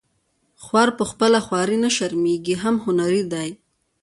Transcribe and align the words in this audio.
خوار 0.63 0.89
په 0.97 1.03
خپله 1.11 1.39
خواري 1.45 1.77
نه 1.83 1.89
شرمیږي 1.97 2.55
هم 2.63 2.75
هنري 2.85 3.23
دی 3.33 3.49